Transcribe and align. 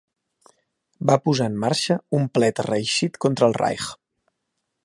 Va 1.09 1.17
posar 1.25 1.49
en 1.53 1.59
marxa 1.65 1.99
un 2.21 2.27
plet 2.39 2.65
reeixit 2.71 3.23
contra 3.27 3.51
el 3.53 3.59
Reich. 3.63 3.91